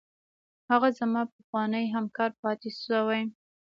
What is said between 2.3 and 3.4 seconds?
پاتې شوی.